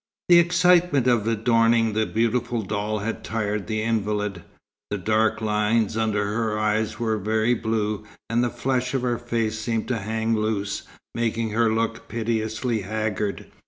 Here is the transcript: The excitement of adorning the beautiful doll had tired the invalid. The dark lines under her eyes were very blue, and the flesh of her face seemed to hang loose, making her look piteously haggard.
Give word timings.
The 0.29 0.39
excitement 0.39 1.05
of 1.05 1.27
adorning 1.27 1.93
the 1.93 2.07
beautiful 2.07 2.63
doll 2.63 2.97
had 3.05 3.23
tired 3.23 3.67
the 3.67 3.83
invalid. 3.83 4.41
The 4.89 4.97
dark 4.97 5.41
lines 5.41 5.95
under 5.95 6.25
her 6.25 6.57
eyes 6.57 6.97
were 6.99 7.19
very 7.19 7.53
blue, 7.53 8.03
and 8.27 8.43
the 8.43 8.49
flesh 8.49 8.95
of 8.95 9.03
her 9.03 9.19
face 9.19 9.59
seemed 9.59 9.87
to 9.89 9.99
hang 9.99 10.35
loose, 10.35 10.87
making 11.13 11.51
her 11.51 11.71
look 11.71 12.07
piteously 12.07 12.81
haggard. 12.81 13.45